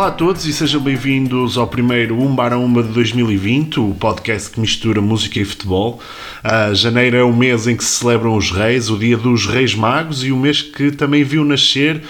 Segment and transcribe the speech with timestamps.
[0.00, 4.58] Olá a todos e sejam bem-vindos ao primeiro Umbar Umba de 2020, o podcast que
[4.58, 6.00] mistura música e futebol.
[6.42, 9.74] Uh, janeiro é o mês em que se celebram os reis, o dia dos reis
[9.74, 12.02] magos e o mês que também viu nascer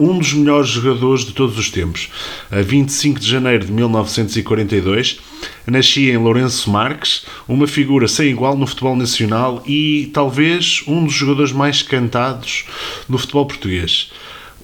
[0.00, 2.08] um dos melhores jogadores de todos os tempos.
[2.50, 5.20] A 25 de janeiro de 1942,
[5.66, 11.12] nascia em Lourenço Marques, uma figura sem igual no futebol nacional e talvez um dos
[11.12, 12.64] jogadores mais cantados
[13.06, 14.10] do futebol português.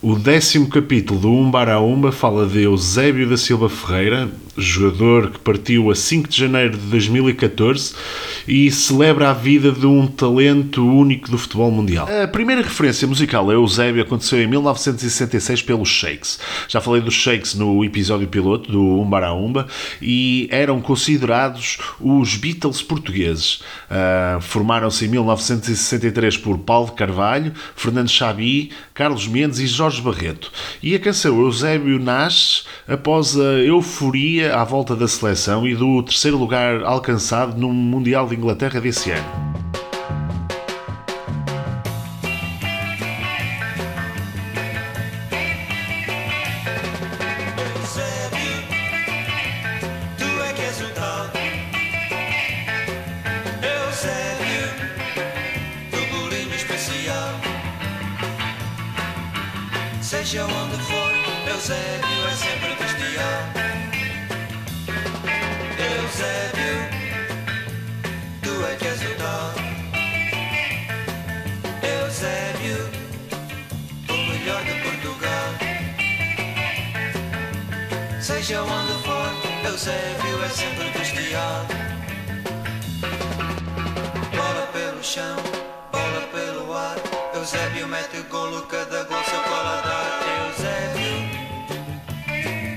[0.02, 4.30] O décimo capítulo do Umbar a Umba fala de Eusébio da Silva Ferreira,
[4.64, 7.94] jogador que partiu a 5 de janeiro de 2014
[8.46, 12.08] e celebra a vida de um talento único do futebol mundial.
[12.22, 16.38] A primeira referência musical a Eusébio aconteceu em 1966 pelos Shakes.
[16.68, 19.66] Já falei dos Shakes no episódio piloto do Umbar Umba
[20.00, 23.62] e eram considerados os Beatles portugueses.
[23.90, 30.50] Uh, Formaram-se em 1963 por Paulo Carvalho, Fernando Chabi, Carlos Mendes e Jorge Barreto.
[30.82, 36.36] E a canção Eusébio nasce após a euforia à volta da seleção e do terceiro
[36.36, 39.69] lugar alcançado no Mundial de Inglaterra desse ano.
[78.30, 79.28] Seja onde for,
[79.68, 81.66] Eusébio é sempre bestial.
[84.30, 85.36] Bola pelo chão,
[85.90, 86.96] bola pelo ar.
[87.34, 90.20] Eusébio mete golo, cada gol seu paladar.
[90.46, 91.16] Eusébio,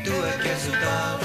[0.04, 1.20] tu é que és o tal.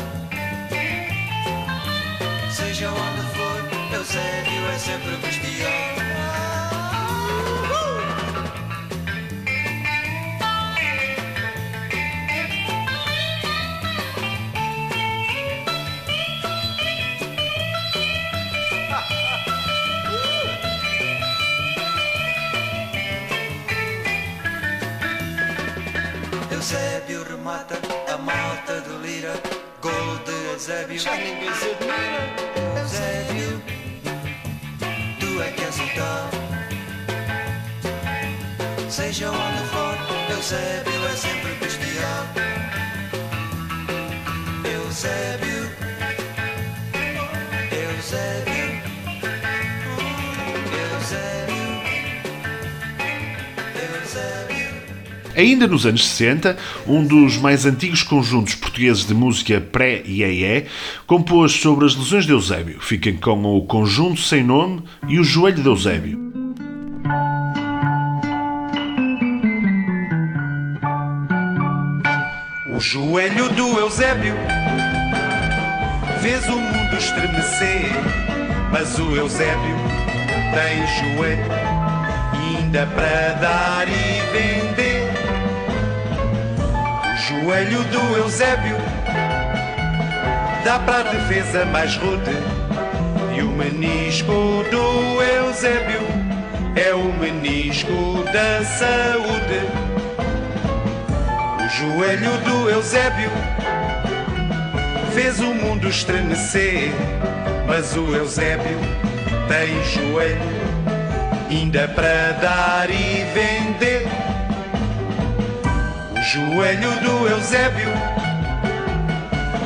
[2.52, 3.58] Seja onde for,
[3.96, 5.97] Eusébio é sempre bestial.
[27.08, 27.78] Eusébio remata
[28.12, 29.32] a malta de lira,
[29.80, 30.98] gol de Eusébio.
[30.98, 32.20] Já ninguém se admira.
[32.80, 33.62] Eusébio,
[35.18, 36.28] tu é que és o tal.
[38.90, 39.96] Seja onde for,
[40.36, 41.67] Eusébio é sempre bestial.
[55.38, 60.66] Ainda nos anos 60, um dos mais antigos conjuntos portugueses de música pré-IEE
[61.06, 62.80] compôs sobre as lesões de Eusébio.
[62.80, 66.18] Fiquem com o Conjunto Sem Nome e o Joelho de Eusébio.
[72.76, 74.34] O joelho do Eusébio
[76.20, 77.92] fez o mundo estremecer,
[78.72, 79.76] mas o Eusébio
[80.52, 81.78] tem joelho
[82.32, 85.07] ainda para dar e vender.
[87.42, 88.76] Joelho do Eusébio
[90.64, 92.32] dá para a defesa mais rude
[93.36, 96.00] e o menisco do Eusébio
[96.74, 99.60] é o menisco da saúde.
[101.64, 103.30] O joelho do Eusébio
[105.14, 106.90] fez o mundo estremecer,
[107.66, 108.78] mas o Eusébio
[109.46, 110.40] tem joelho
[111.48, 114.07] ainda para dar e vender.
[116.30, 117.88] Joelho do Eusébio.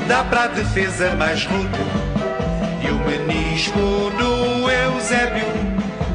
[0.07, 1.81] Dá para a defesa mais rude.
[2.81, 3.81] E o menisco
[4.17, 5.45] do Eusébio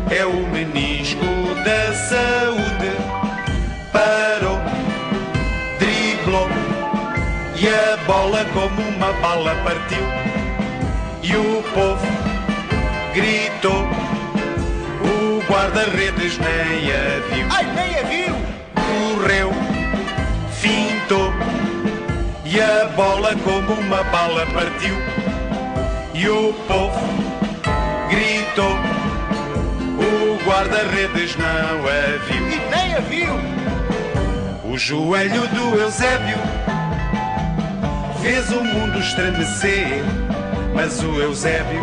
[0.09, 1.25] é o menisco
[1.65, 2.95] da saúde.
[3.91, 4.57] Parou
[5.79, 6.47] driblou
[7.57, 10.05] e a bola como uma bala partiu.
[11.23, 12.07] E o povo
[13.13, 13.85] gritou.
[15.03, 17.47] O guarda-redes nem a viu.
[17.49, 18.35] Ai, nem a viu.
[18.75, 19.56] correu
[22.43, 24.95] e a bola como uma bala partiu.
[26.13, 26.99] E o povo
[28.09, 28.75] gritou.
[29.97, 33.33] O guarda-redes não a viu E nem a viu.
[34.65, 36.37] o joelho do Eusébio
[38.21, 40.03] fez o mundo estremecer,
[40.75, 41.81] mas o Eusébio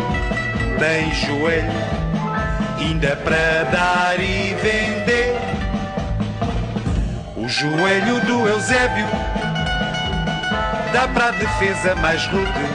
[0.77, 2.05] tem joelho
[2.79, 5.54] ainda para dar e vender.
[7.45, 9.05] O joelho do Eusébio
[10.91, 12.65] dá para a defesa mais rude.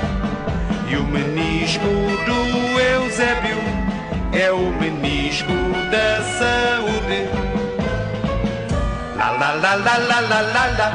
[0.89, 3.59] E o menisco do Eusébio
[4.33, 5.53] é o menisco
[5.91, 7.29] da saúde.
[9.19, 10.93] La la la la la la la la.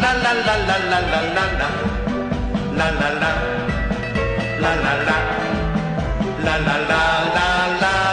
[0.00, 1.68] La la la la la la la la.
[2.78, 3.32] La la la.
[4.58, 5.18] La la la.
[6.44, 7.02] La la la
[7.34, 8.03] la la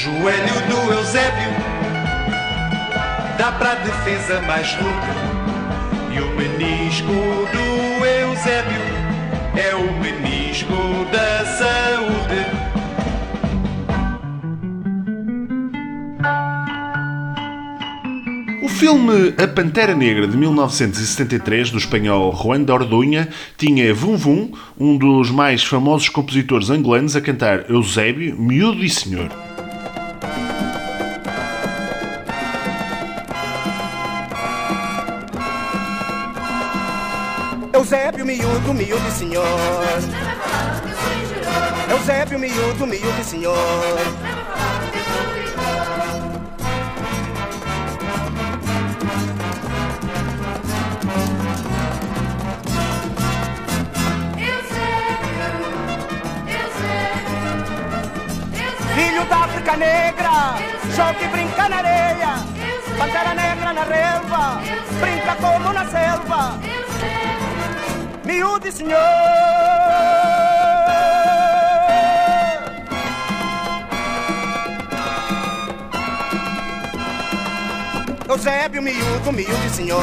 [0.00, 1.50] joelho do Eusébio
[3.36, 6.16] dá para a defesa mais rude.
[6.16, 8.80] E o menisco do Eusébio
[9.54, 10.72] é o menisco
[11.12, 12.46] da saúde.
[18.64, 24.50] O filme A Pantera Negra de 1973, do espanhol Juan de Ordunha, tinha Vum Vum,
[24.78, 29.49] um dos mais famosos compositores angolanos, a cantar Eusébio, Miúdo e Senhor.
[37.92, 39.44] Eusébio, miúdo, miúdo senhor.
[41.90, 43.56] Eusébio, miúdo, miúdo senhor.
[58.94, 60.54] Filho da África Negra,
[60.94, 62.34] joga e brinca na areia.
[62.96, 64.60] Pantera negra na relva,
[65.00, 66.70] brinca como na selva.
[68.30, 69.00] Miúdo e senhor.
[78.28, 80.02] Eusébio, miúdo, miúdo e senhor.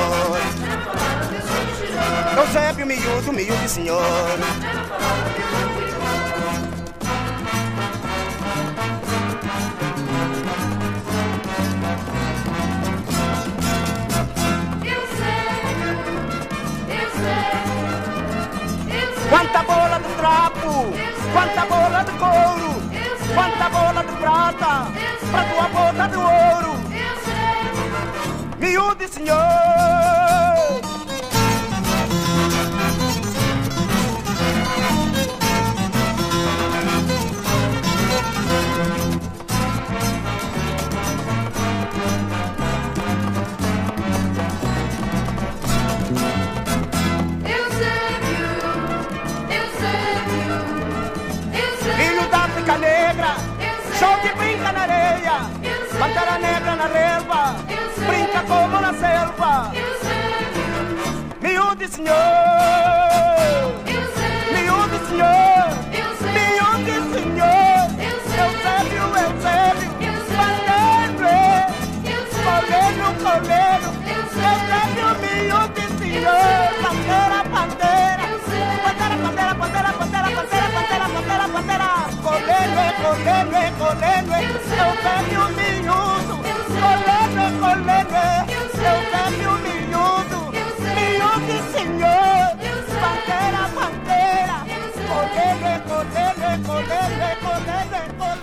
[2.38, 4.38] Eusébio, miúdo, miúdo e senhor.
[23.98, 24.92] Bola de prata,
[25.32, 26.78] pra tua bota de ouro.
[28.60, 30.57] Miúdo e senhor.
[54.00, 55.38] Joga e brinca na areia.
[56.00, 57.56] Pantera negra na relva,
[58.08, 59.72] brinca como na selva.
[61.42, 63.07] Miúdo e senhor.
[83.88, 84.36] Coleno, coleno.
[84.38, 86.36] Eusébio, miúdo.
[86.82, 87.44] Coleno,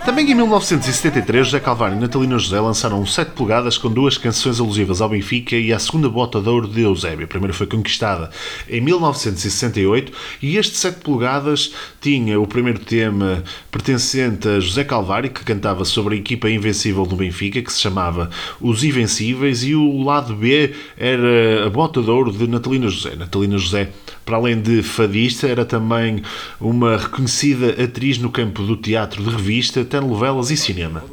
[0.05, 4.59] Também em 1973, José Calvário e Natalina José lançaram um 7 polegadas com duas canções
[4.59, 7.25] alusivas ao Benfica e à segunda bota de ouro de Eusébio.
[7.25, 8.29] A primeira foi conquistada
[8.69, 15.43] em 1968 e este 7 polegadas tinha o primeiro tema pertencente a José Calvário, que
[15.43, 18.29] cantava sobre a equipa invencível do Benfica, que se chamava
[18.61, 23.15] Os Invencíveis, e o lado B era a bota de ouro de Natalina José.
[23.15, 23.89] Natalina José,
[24.25, 26.23] para além de fadista, era também
[26.59, 31.03] uma reconhecida atriz no campo do teatro de revista, telenovelas e cinema.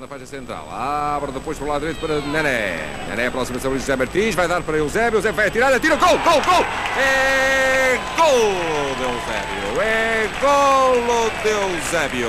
[0.00, 3.06] Na faixa central, abre depois para o lado direito para Nené.
[3.08, 6.42] Nené aproxima-se ao José Martins, vai dar para Eusébio, Eusébio vai atirar, atira, gol, gol,
[6.42, 6.66] gol!
[6.98, 8.52] É gol
[8.96, 12.28] de Eusébio, é golo de Eusébio.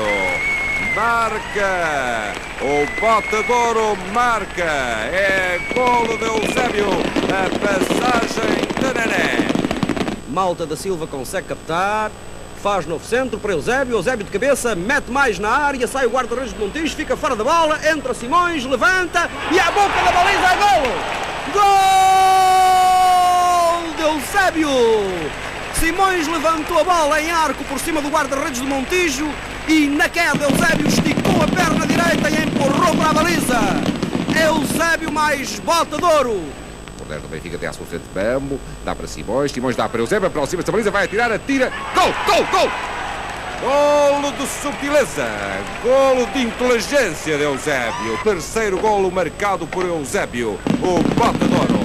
[0.96, 6.91] Marca, o Botadouro marca, é golo de Eusébio,
[7.27, 9.44] a passagem de Nené.
[10.35, 12.11] Malta da Silva consegue captar.
[12.61, 13.95] Faz novo centro para Eusébio.
[13.95, 15.87] Eusébio de cabeça, mete mais na área.
[15.87, 17.79] Sai o guarda-redes de Montijo, fica fora da bola.
[17.89, 20.93] Entra Simões, levanta e à boca da baliza é golo!
[21.53, 21.63] Gol
[23.95, 24.69] de Eusébio!
[25.79, 29.31] Simões levantou a bola em arco por cima do guarda-redes de Montijo
[29.69, 33.61] e na queda Eusébio esticou a perna direita e empurrou para a baliza.
[34.37, 36.64] Eusébio mais bota de ouro.
[37.07, 40.27] 10 do Benfica até à sua frente Bambo, dá para Simões, Simões dá para Eusébio,
[40.27, 42.71] aproxima-se da baliza, vai atirar, atira, gol, gol, gol!
[43.62, 45.25] Golo de subtileza,
[45.81, 48.17] golo de inteligência de Eusébio.
[48.24, 51.84] Terceiro golo marcado por Eusébio, o Bota de Ouro.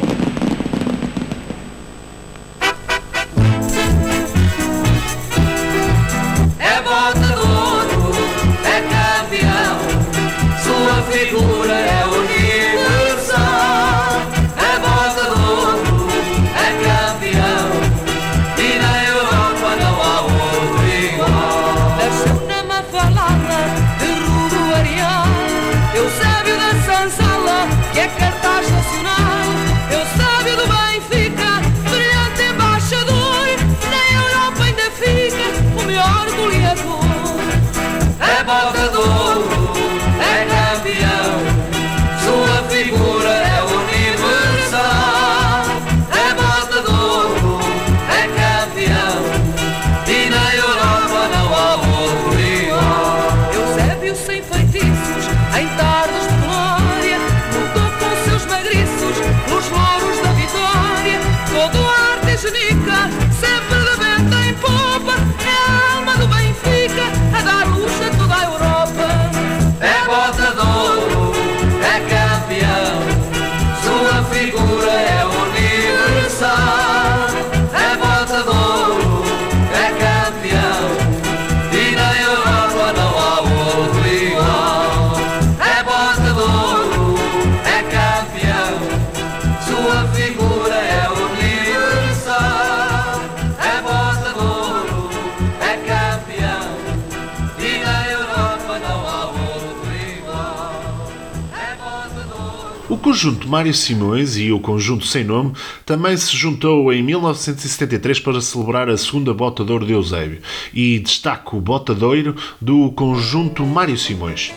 [103.11, 105.53] Conjunto Mário Simões e o conjunto Sem Nome
[105.85, 110.41] também se juntou em 1973 para celebrar a segunda Bota de Ouro de Eusébio
[110.73, 114.53] e destaca o Bota de Ouro do conjunto Mário Simões.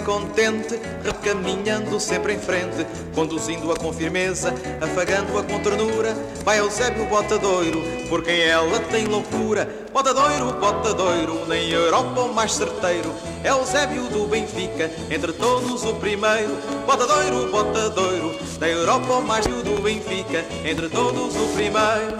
[0.00, 6.14] Contente, recaminhando sempre em frente, conduzindo-a com firmeza, afagando-a com ternura.
[6.44, 9.68] Vai Eusébio Botadoiro, por quem ela tem loucura.
[9.92, 13.12] Botadoiro, Botadoiro, nem Europa o mais certeiro.
[13.42, 16.56] É Eusébio do Benfica, entre todos o primeiro.
[16.86, 22.18] Botadoiro, Botadoiro, da Europa o mais do Benfica, entre todos o primeiro.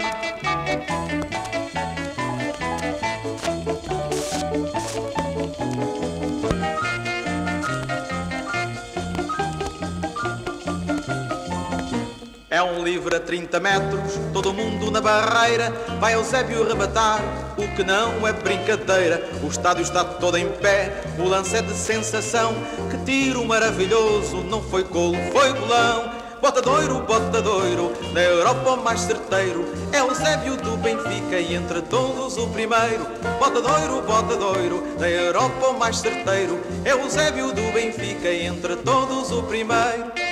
[12.60, 15.72] É um livre a 30 metros, todo mundo na barreira.
[15.98, 17.18] Vai Eusébio rematar,
[17.56, 19.26] o que não é brincadeira.
[19.42, 22.52] O estádio está todo em pé, o lance é de sensação.
[22.90, 26.10] Que tiro maravilhoso, não foi golo, foi golão.
[26.38, 29.64] Bota doiro, bota doiro, na Europa o mais certeiro.
[29.90, 33.06] É Eusébio do Benfica e entre todos o primeiro.
[33.38, 36.60] Bota doiro, bota doiro, na Europa o mais certeiro.
[36.84, 40.29] É Eusébio do Benfica e entre todos o primeiro.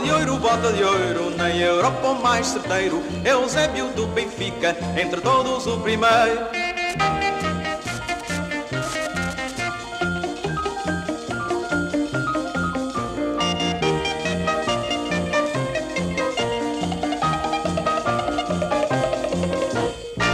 [0.00, 3.02] Bota de ouro, bota de ouro, na Europa o mais certeiro.
[3.22, 6.49] Eusébio do Benfica, entre todos o primeiro.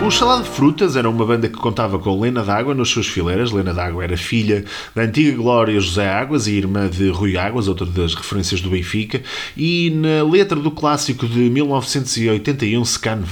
[0.07, 3.51] O Salado de Frutas era uma banda que contava com Lena D'Água nas suas fileiras.
[3.51, 7.85] Lena D'Água era filha da antiga Glória José Águas e irmã de Rui Águas, outra
[7.85, 9.21] das referências do Benfica.
[9.57, 13.25] E na letra do clássico de 1981, Scan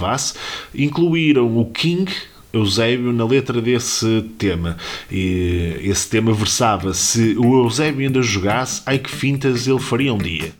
[0.74, 2.12] incluíram o King,
[2.52, 4.76] Eusébio na letra desse tema.
[5.08, 10.18] E esse tema versava: Se o Eusébio ainda jogasse, ai que fintas ele faria um
[10.18, 10.52] dia.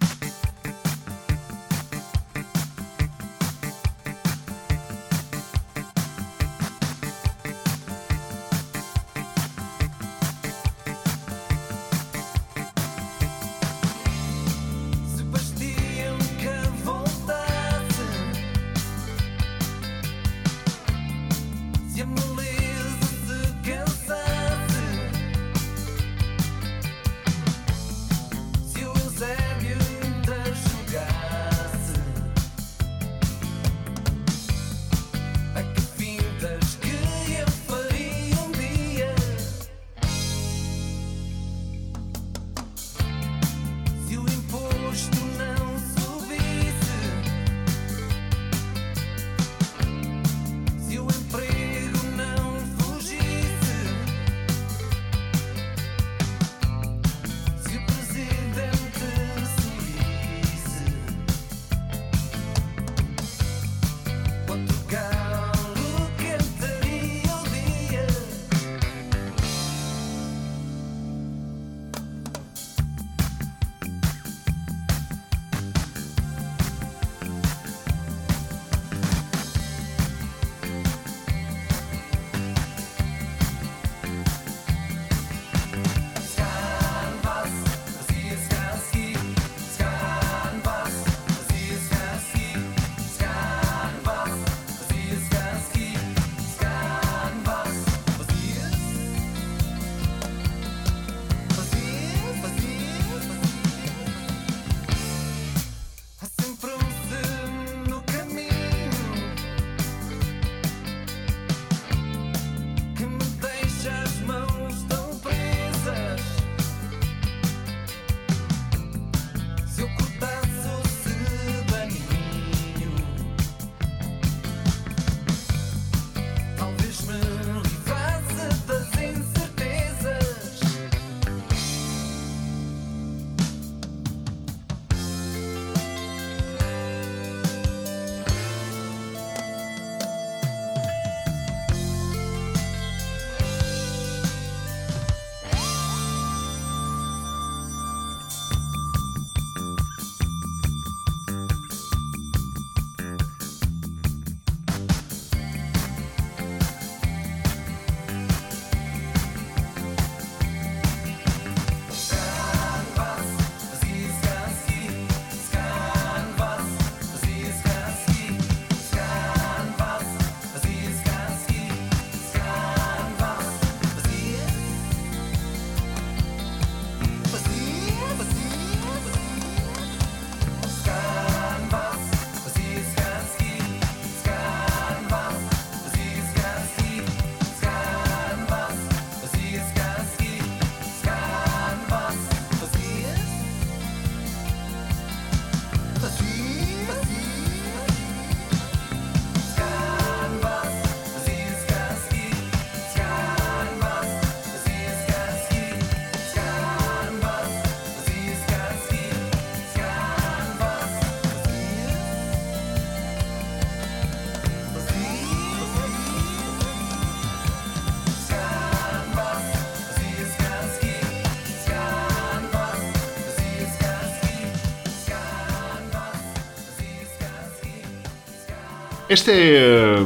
[229.14, 229.96] Esta é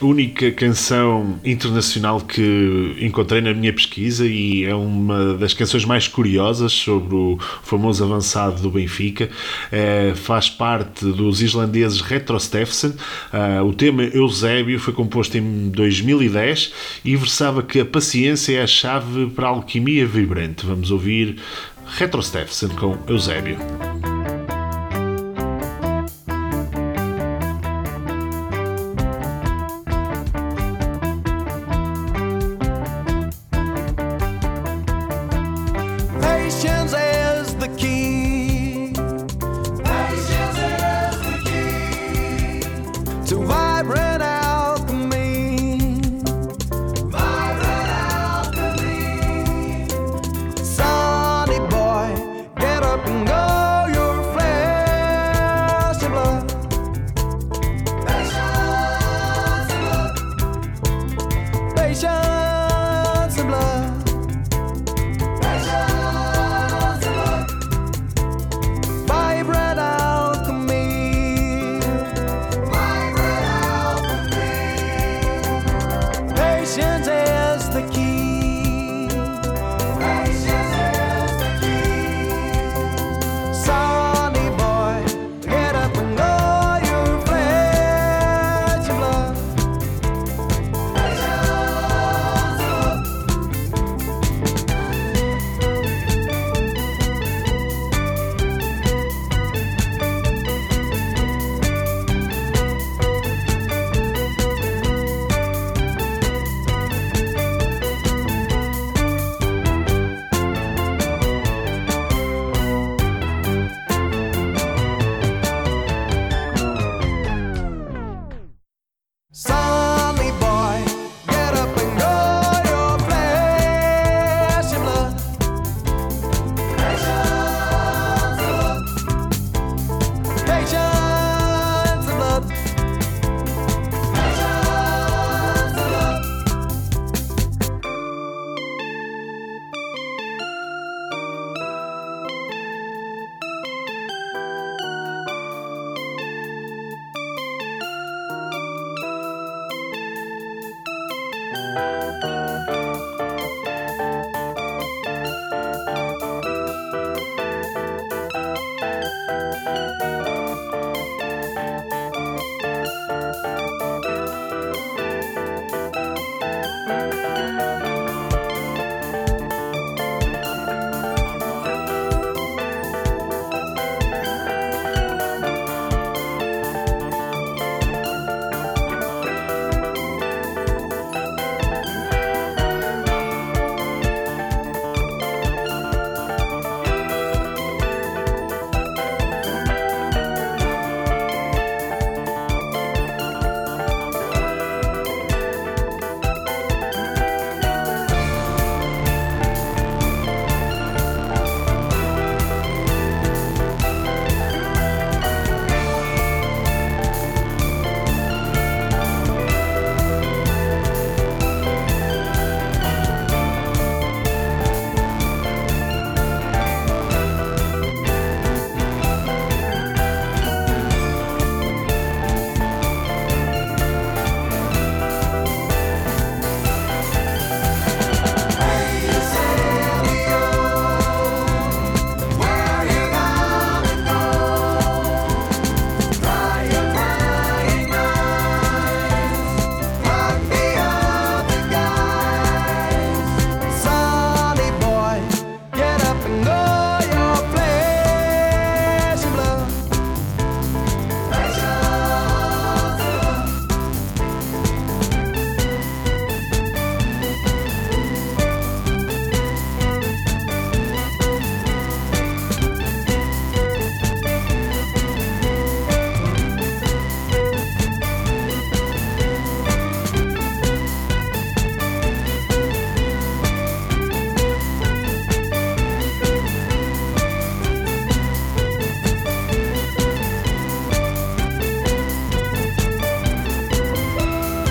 [0.00, 6.06] a única canção internacional que encontrei na minha pesquisa e é uma das canções mais
[6.06, 9.28] curiosas sobre o famoso avançado do Benfica.
[9.72, 12.94] É, faz parte dos islandeses Retro Steffensen.
[13.32, 16.72] Ah, o tema Eusébio foi composto em 2010
[17.04, 20.64] e versava que a paciência é a chave para a alquimia vibrante.
[20.64, 21.42] Vamos ouvir
[21.88, 23.58] Retro Steffensen com Eusébio.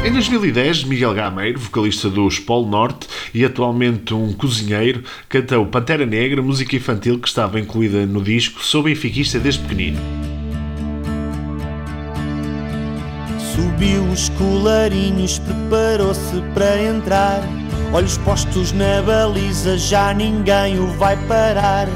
[0.05, 6.41] Em 2010, Miguel Gameiro, vocalista dos Polo Norte e atualmente um cozinheiro, cantou Pantera Negra,
[6.41, 10.01] música infantil que estava incluída no disco Sou benfiquista desde pequenino.
[13.55, 17.41] Subiu os colarinhos, preparou-se para entrar.
[17.93, 21.87] Olhos postos na baliza, já ninguém o vai parar.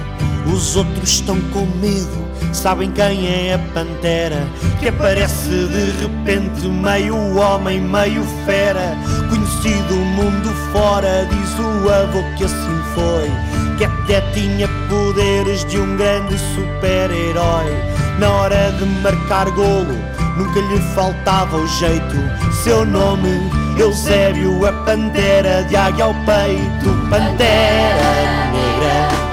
[0.50, 4.48] Os outros estão com medo, sabem quem é a pantera.
[4.80, 8.98] Que aparece de repente, meio homem, meio fera.
[9.30, 13.32] Conhecido mundo fora, diz o avô que assim foi.
[13.78, 17.72] Que até tinha poderes de um grande super-herói.
[18.20, 19.96] Na hora de marcar golo,
[20.38, 22.16] nunca lhe faltava o jeito.
[22.64, 26.90] Seu nome, Eusébio, a pantera de águia ao peito.
[27.10, 29.27] Pantera negra.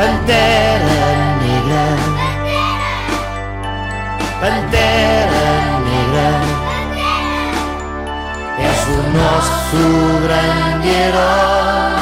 [0.00, 1.02] Pantera
[1.42, 1.84] negra.
[4.40, 5.46] Pantera
[5.84, 6.28] negra.
[8.58, 9.82] És o nosso
[10.22, 12.00] grande herói.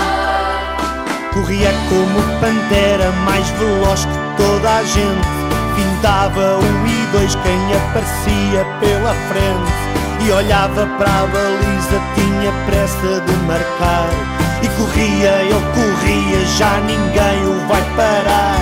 [1.32, 5.28] Corria como pantera, mais veloz que toda a gente.
[5.74, 10.24] Pintava um e dois quem aparecia pela frente.
[10.24, 14.37] E olhava para a baliza, tinha pressa de marcar.
[14.62, 18.58] E corria, ele corria, já ninguém o vai parar.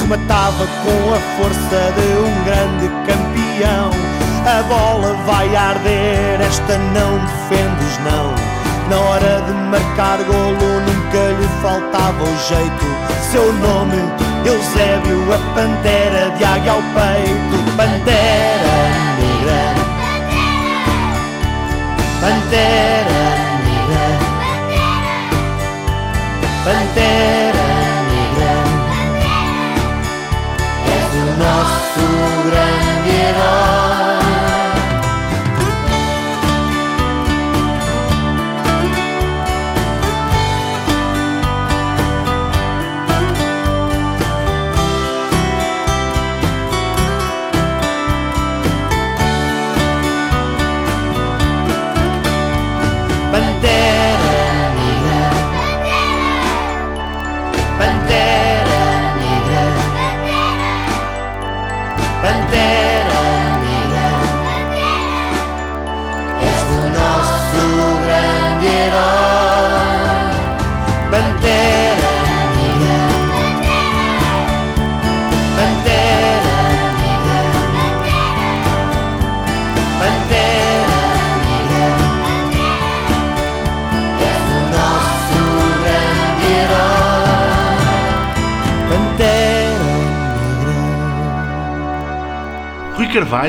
[0.00, 3.90] Rematava com a força de um grande campeão.
[4.46, 8.34] A bola vai arder, esta não defende os não.
[8.88, 12.86] Na hora de marcar golo nunca lhe faltava o jeito.
[13.30, 13.96] Seu nome,
[14.44, 17.76] Eusébio, a pantera de águia ao peito.
[17.76, 18.74] Pantera
[19.18, 19.74] negra.
[22.20, 23.39] Pantera
[26.62, 27.68] Pantera
[28.10, 28.52] negra.
[30.98, 32.04] És o nosso
[32.50, 32.89] grande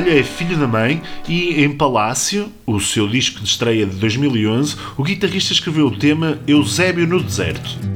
[0.02, 4.76] Carvalho é filho da mãe e em Palácio, o seu disco de estreia de 2011,
[4.96, 7.91] o guitarrista escreveu o tema Eusébio no Deserto.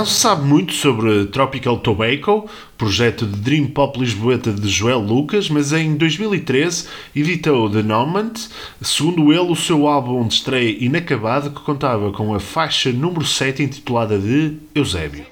[0.00, 5.50] Não se sabe muito sobre Tropical Tobacco, projeto de Dream Pop lisboeta de Joel Lucas,
[5.50, 8.34] mas em 2013 editou The Nomad,
[8.80, 13.62] segundo ele o seu álbum de estreia inacabado que contava com a faixa número 7
[13.62, 15.26] intitulada de Eusébio.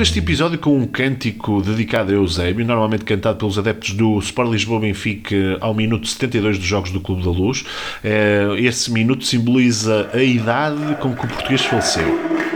[0.00, 4.80] Este episódio com um cântico dedicado a Eusébio, normalmente cantado pelos adeptos do Sport Lisboa
[4.80, 7.66] Benfica ao minuto 72 dos Jogos do Clube da Luz.
[8.02, 12.49] Eh, esse minuto simboliza a idade com que o português faleceu.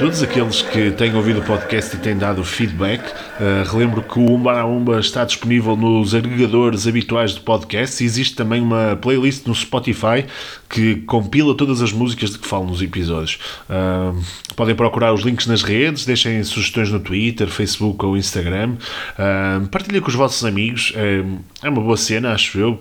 [0.00, 3.02] Todos aqueles que têm ouvido o podcast e têm dado feedback.
[3.40, 8.36] Uh, relembro que o Umba Umba está disponível nos agregadores habituais de podcast e existe
[8.36, 10.26] também uma playlist no Spotify
[10.68, 13.38] que compila todas as músicas de que falo nos episódios.
[13.68, 14.22] Uh,
[14.54, 18.76] podem procurar os links nas redes, deixem sugestões no Twitter, Facebook ou Instagram.
[19.14, 20.92] Uh, partilhem com os vossos amigos.
[20.94, 21.24] É,
[21.66, 22.78] uma boa cena, acho eu,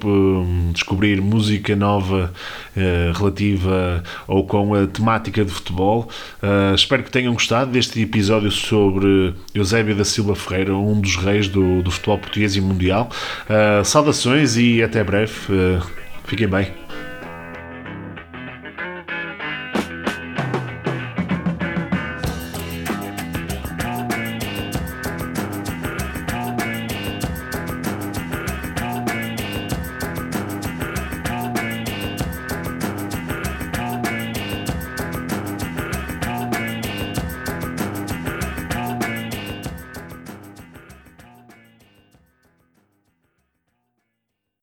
[0.73, 2.31] descobrir música nova
[3.13, 6.09] relativa ou com a temática de futebol.
[6.73, 11.81] Espero que tenham gostado deste episódio sobre Eusébio da Silva Ferreira, um dos reis do,
[11.83, 13.09] do futebol português e mundial.
[13.45, 15.33] Uh, saudações e até breve.
[15.49, 15.85] Uh,
[16.25, 16.73] fiquem bem.